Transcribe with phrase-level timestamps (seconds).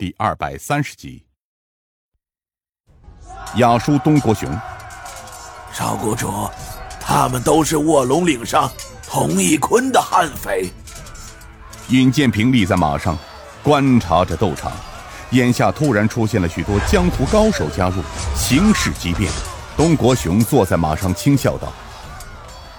[0.00, 1.22] 第二百三十集。
[3.56, 4.50] 雅叔东国雄，
[5.74, 6.48] 少谷主，
[6.98, 8.72] 他们都是卧龙岭上
[9.06, 10.72] 同一坤的悍匪。
[11.90, 13.14] 尹建平立在马上，
[13.62, 14.72] 观察着斗场。
[15.32, 18.02] 眼下突然出现了许多江湖高手加入，
[18.34, 19.30] 形势急变。
[19.76, 21.70] 东国雄坐在马上，轻笑道：“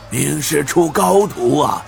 [0.09, 1.85] 名师出高徒啊！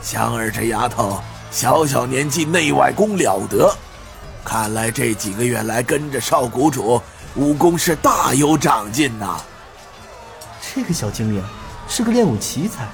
[0.00, 3.70] 香儿这丫头，小小年纪内外功了得，
[4.44, 7.00] 看来这几个月来跟着少谷主，
[7.34, 9.40] 武功是大有长进呐。
[10.74, 11.42] 这个小精灵
[11.88, 12.88] 是个练武奇才，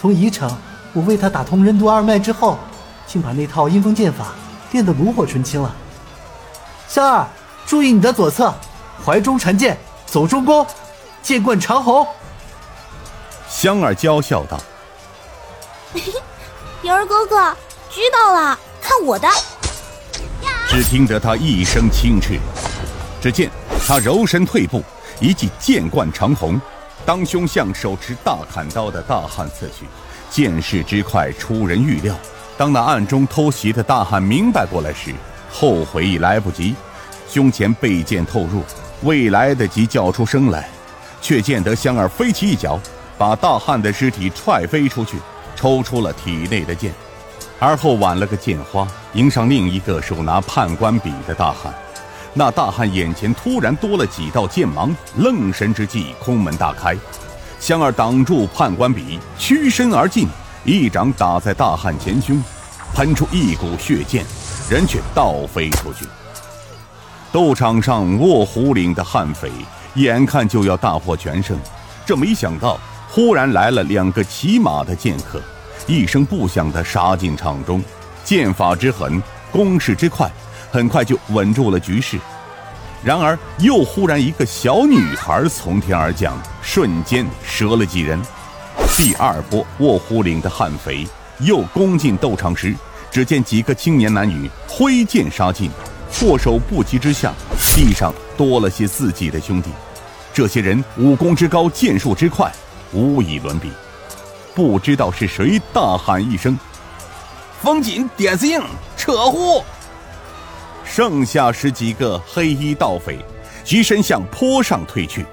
[0.00, 0.50] 从宜城
[0.92, 2.58] 我为他打通任督二脉之后，
[3.06, 4.32] 竟把那套阴风剑法
[4.72, 5.74] 练得炉火纯青了。”
[6.88, 7.26] 香儿，
[7.66, 8.54] 注意你的左侧，
[9.04, 9.76] 怀中缠剑，
[10.06, 10.66] 走中宫，
[11.22, 12.06] 剑贯长虹。
[13.48, 14.60] 香儿娇笑道
[16.82, 17.54] ：“平儿哥哥，
[17.90, 19.28] 知道了，看我的！”
[20.74, 22.36] 只听得他一声轻斥，
[23.22, 23.48] 只见
[23.86, 24.82] 他柔身退步，
[25.20, 26.60] 一记剑贯长虹，
[27.06, 29.86] 当胸向手持大砍刀的大汉刺去，
[30.28, 32.12] 剑势之快出人预料。
[32.56, 35.14] 当那暗中偷袭的大汉明白过来时，
[35.48, 36.74] 后悔已来不及，
[37.28, 38.64] 胸前被剑透入，
[39.02, 40.68] 未来得及叫出声来，
[41.22, 42.80] 却见得香儿飞起一脚，
[43.16, 45.18] 把大汉的尸体踹飞出去，
[45.54, 46.92] 抽出了体内的剑，
[47.58, 51.72] 而后挽了个剑花，迎上另一个手拿判官笔的大汉。
[52.32, 56.96] 那大汉眼前突然多了几道剑芒，愣神之际，空门大开，
[57.60, 60.28] 香儿挡住判官笔，屈身而进，
[60.64, 62.42] 一掌打在大汉前胸，
[62.94, 64.24] 喷出一股血溅。
[64.70, 66.06] 人却倒飞出去。
[67.30, 69.52] 斗场上卧虎岭的悍匪
[69.96, 71.58] 眼看就要大获全胜，
[72.06, 72.80] 这没想到
[73.10, 75.38] 忽然来了两个骑马的剑客，
[75.86, 77.82] 一声不响地杀进场中，
[78.24, 80.30] 剑法之狠，攻势之快，
[80.70, 82.18] 很快就稳住了局势。
[83.02, 88.18] 然而又忽然一个小女孩从天而降，瞬间折了几人。
[88.96, 91.06] 第二波卧虎岭的悍匪
[91.40, 92.74] 又攻进斗场时。
[93.10, 95.70] 只见几个青年男女挥剑杀进，
[96.10, 97.32] 措手不及之下，
[97.76, 99.70] 地上多了些自己的兄弟。
[100.32, 102.50] 这些人武功之高，剑术之快，
[102.92, 103.70] 无以伦比。
[104.54, 106.56] 不知道是谁大喊一声
[107.60, 108.62] ：“风紧点子硬，
[108.96, 109.62] 扯呼！”
[110.84, 113.18] 剩下十几个黑衣盗匪，
[113.64, 115.26] 急身向坡上退去。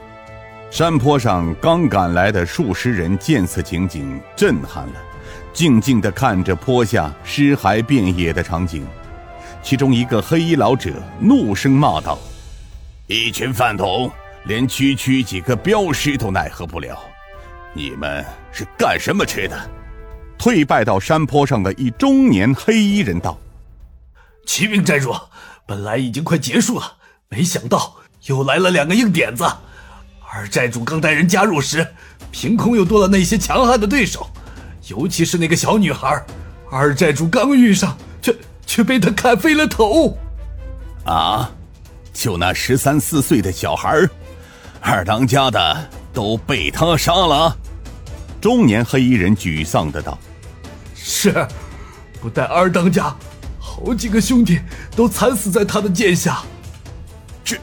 [0.72, 4.94] 山坡上刚赶来的数十人见此情景，震撼了。
[5.54, 8.88] 静静地看着坡下尸骸遍野的场景，
[9.62, 12.18] 其中一个黑衣老者怒声骂道
[13.06, 14.10] ：“一群饭桶，
[14.46, 16.98] 连区区几个镖师都奈何不了，
[17.74, 19.58] 你们是干什么吃的？”
[20.38, 23.38] 退败到山坡上的一中年黑衣人道
[24.46, 25.16] ：“启禀寨主，
[25.66, 26.94] 本来已经快结束了，
[27.30, 27.96] 没想到
[28.26, 29.46] 又来了两个硬点子。
[30.34, 31.86] 而寨主刚带人加入时，
[32.32, 34.30] 凭空又多了那些强悍的对手。”
[34.88, 36.26] 尤其是那个小女孩，
[36.72, 40.18] 二寨主刚遇上，却却被他砍飞了头。
[41.06, 41.52] 啊！
[42.12, 43.96] 就那十三四岁的小孩，
[44.82, 47.56] 二当家的都被他杀了。
[48.40, 50.18] 中年黑衣人沮丧的道
[50.96, 51.48] ：“是，
[52.22, 53.16] 不但二当家，
[53.60, 54.60] 好几个兄弟
[54.96, 56.42] 都惨死在他的剑下。
[57.44, 57.58] 这，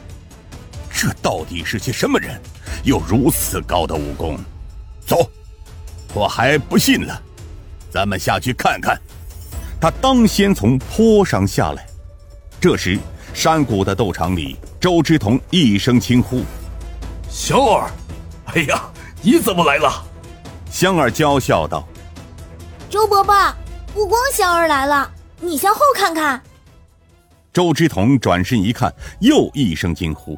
[0.89, 2.39] 这到底是些什么人？
[2.83, 4.39] 有如此高的武功？
[5.05, 5.29] 走！”
[6.11, 7.21] 我还不信了，
[7.91, 8.99] 咱们下去看看。
[9.79, 11.85] 他当先从坡上下来。
[12.59, 12.97] 这时，
[13.33, 16.43] 山谷的斗场里，周之同一声轻呼
[17.29, 17.91] ：“小儿，
[18.55, 18.89] 哎呀，
[19.21, 20.05] 你怎么来了？”
[20.71, 21.87] 香儿娇笑道
[22.89, 23.33] ：“周伯伯，
[23.93, 26.41] 不光香儿来了，你向后看看。”
[27.51, 30.37] 周之彤转身一看，又一声惊呼：“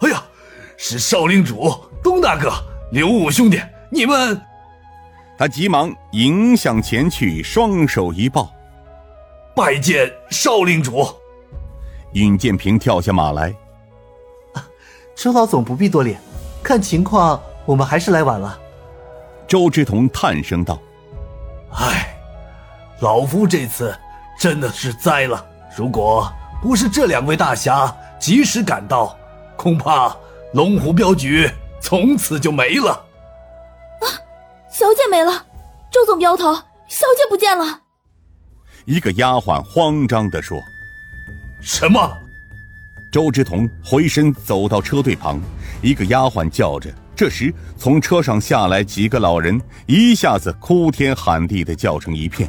[0.00, 0.22] 哎呀，
[0.76, 2.50] 是少令主东大哥、
[2.90, 4.40] 刘武兄弟，你们！”
[5.36, 8.52] 他急忙迎向前去，双手一抱，
[9.54, 11.06] 拜见少令主。
[12.12, 13.54] 尹建平跳下马来，
[15.16, 16.16] 周老总不必多礼，
[16.64, 18.58] 看情况我们还是来晚了。
[19.46, 20.80] 周之同叹声道
[21.70, 22.16] ：“唉，
[23.00, 23.94] 老夫这次
[24.40, 25.46] 真的是栽了。
[25.76, 26.32] 如果
[26.62, 29.14] 不是这两位大侠及时赶到，
[29.56, 30.16] 恐怕
[30.54, 31.48] 龙虎镖局
[31.80, 32.92] 从此就没了。”
[34.00, 34.06] 啊
[34.70, 35.44] 小姐没了，
[35.90, 36.54] 周总镖头，
[36.88, 37.82] 小姐不见了。
[38.86, 40.58] 一个丫鬟慌张地说
[41.60, 42.10] ：“什么？”
[43.12, 45.40] 周之同回身走到车队旁，
[45.84, 46.90] 一个丫鬟叫着。
[47.14, 52.48] 这时，从车上下来几个老人，一下子哭天喊地的叫成一片。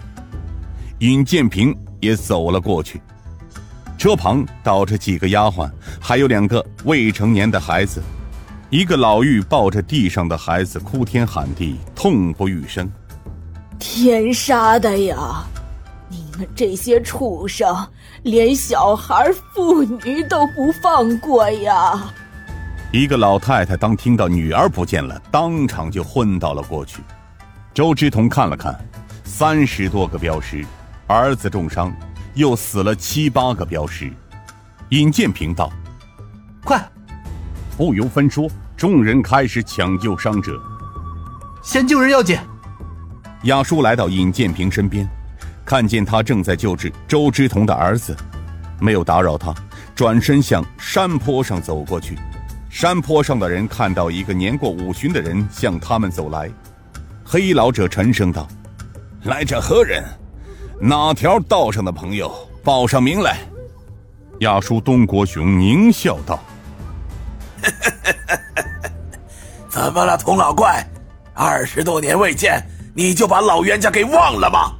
[0.99, 3.01] 尹建平也走了过去。
[3.97, 8.01] 车旁倒着几个丫鬟，还有两个未成年的孩子。
[8.69, 12.89] 一个老妪抱着地上的孩子，哭天喊地，痛不欲生。
[13.77, 15.43] 天杀的呀！
[16.07, 17.75] 你们这些畜生，
[18.23, 22.13] 连小孩、妇女都不放过呀！
[22.95, 27.01] 一个老太太当听到女儿不见了，当场就昏倒了过去。
[27.73, 28.73] 周之同看了看，
[29.25, 30.65] 三十多个镖师，
[31.05, 31.93] 儿子重伤，
[32.35, 34.09] 又死了七八个镖师。
[34.91, 35.69] 尹建平道
[36.63, 36.81] ：“快！”
[37.75, 38.49] 不由分说。
[38.77, 40.57] 众人开始抢救伤者，
[41.61, 42.37] 先救人要紧。
[43.43, 45.05] 亚叔来到尹建平身边，
[45.65, 48.15] 看见他正在救治周之同的儿子，
[48.79, 49.53] 没有打扰他，
[49.93, 52.17] 转身向山坡上走过去。
[52.75, 56.51] 山坡上的人看到一个年过五旬的人向他们走来，
[57.23, 58.45] 黑衣老者沉声道
[59.23, 60.03] ：“来者何人？
[60.77, 62.29] 哪条道上的朋友？
[62.65, 63.37] 报上名来。”
[64.41, 66.37] 亚叔东国雄狞笑道。
[69.71, 70.85] 怎么了，童老怪？
[71.33, 72.61] 二十多年未见，
[72.93, 74.73] 你就把老冤家给忘了吗？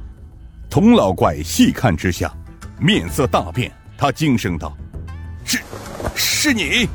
[0.68, 2.30] 童老怪细看之下，
[2.78, 4.76] 面色大变，他惊声道
[5.46, 5.58] ：“是，
[6.14, 6.86] 是你，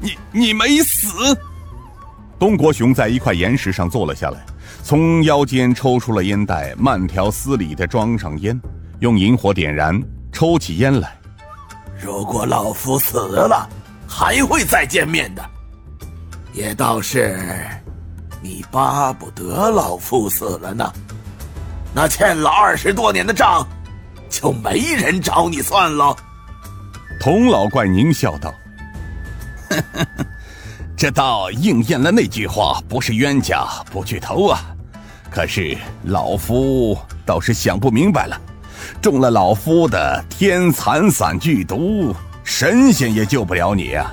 [0.00, 1.08] 你你没死！”
[2.38, 4.46] 东国雄在一块岩石上坐了下来，
[4.84, 8.60] 从腰间抽出了烟袋，慢条斯理的装上烟，
[9.00, 10.00] 用引火点燃，
[10.32, 11.18] 抽起烟来。
[12.00, 13.68] 如果老夫死了，
[14.06, 15.44] 还会再见面的。
[16.52, 17.36] 也倒是，
[18.40, 20.92] 你巴不得老夫死了呢。
[21.92, 23.66] 那欠了二十多年的账，
[24.30, 26.16] 就没人找你算了。
[27.18, 28.54] 童老怪狞笑道
[30.96, 34.60] ：“这倒应验了那句话，不是冤家不聚头啊。
[35.30, 38.40] 可是老夫倒是想不明白了，
[39.00, 44.10] 中了老夫的天蚕散剧毒，神仙也救不了你啊。”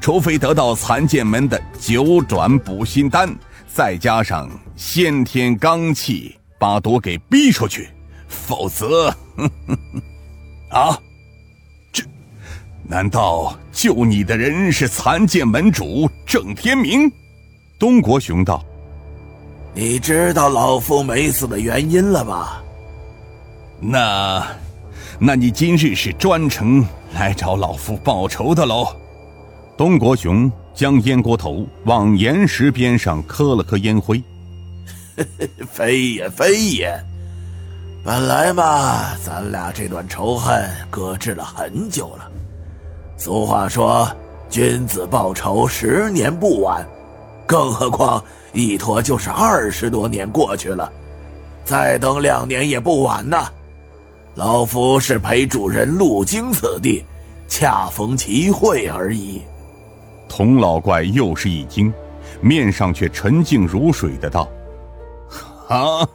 [0.00, 3.34] 除非得到残剑门的九转补心丹，
[3.66, 7.88] 再加上先天罡气，把毒给逼出去，
[8.28, 9.08] 否则，
[10.70, 10.96] 啊，
[12.90, 17.12] 难道救你的人是残剑门主郑天明？
[17.78, 18.64] 东国雄道
[19.74, 22.62] ：“你知道老夫没死的原因了吧？
[23.78, 24.42] 那，
[25.18, 26.82] 那你今日是专程
[27.12, 28.88] 来找老夫报仇的喽？”
[29.76, 34.20] 东国雄将烟锅头往岩石边上磕了磕烟灰，
[35.70, 36.98] 非也非也，
[38.02, 42.28] 本来嘛，咱俩这段仇恨搁置了很久了。
[43.18, 44.08] 俗话说，
[44.48, 46.86] 君子报仇，十年不晚。
[47.48, 48.22] 更何况
[48.52, 50.90] 一拖就是二十多年过去了，
[51.64, 53.50] 再等两年也不晚呐。
[54.36, 57.04] 老夫是陪主人路经此地，
[57.48, 59.42] 恰逢其会而已。
[60.28, 61.92] 童老怪又是一惊，
[62.40, 64.48] 面上却沉静如水的道
[65.68, 66.06] ：“啊，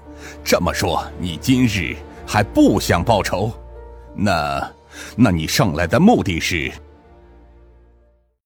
[0.41, 3.51] 这么说你今日还不想报仇？
[4.15, 4.71] 那，
[5.17, 6.71] 那你上来的目的是